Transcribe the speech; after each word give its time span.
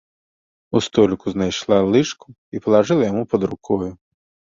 У 0.77 0.79
століку 0.85 1.33
знайшла 1.33 1.77
лыжку 1.95 2.27
і 2.57 2.61
палажыла 2.69 3.03
яму 3.11 3.23
пад 3.35 3.41
рукою. 3.53 3.91